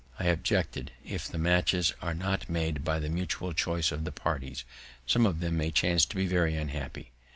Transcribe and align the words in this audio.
I 0.19 0.25
objected, 0.29 0.93
if 1.03 1.27
the 1.27 1.37
matches 1.37 1.93
are 2.01 2.15
not 2.15 2.49
made 2.49 2.83
by 2.83 2.97
the 2.97 3.07
mutual 3.07 3.53
choice 3.53 3.91
of 3.91 4.03
the 4.03 4.11
parties, 4.11 4.65
some 5.05 5.27
of 5.27 5.41
them 5.41 5.57
may 5.57 5.69
chance 5.69 6.05
to 6.05 6.15
be 6.15 6.25
very 6.25 6.55
unhappy. 6.55 7.11